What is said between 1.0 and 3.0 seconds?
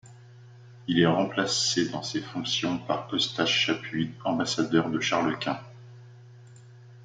remplacé dans ses fonctions